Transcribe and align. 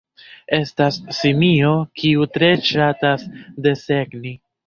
Estas 0.59 0.95
simio 1.17 1.73
kiu 2.01 2.25
tre 2.37 2.49
ŝatas 2.71 3.29
desegni. 3.67 4.35